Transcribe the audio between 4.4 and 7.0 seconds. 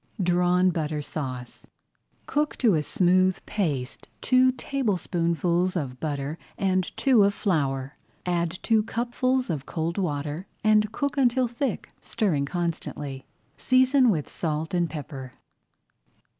tablespoonfuls of butter and